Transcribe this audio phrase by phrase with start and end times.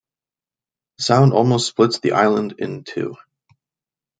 [0.97, 3.17] The sound almost splits the island in two.